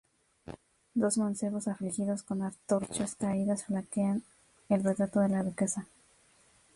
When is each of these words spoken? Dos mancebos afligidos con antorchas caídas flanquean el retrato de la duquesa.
Dos 0.95 1.19
mancebos 1.19 1.67
afligidos 1.67 2.23
con 2.23 2.41
antorchas 2.41 3.13
caídas 3.13 3.65
flanquean 3.65 4.23
el 4.69 4.83
retrato 4.83 5.19
de 5.19 5.29
la 5.29 5.43
duquesa. 5.43 5.85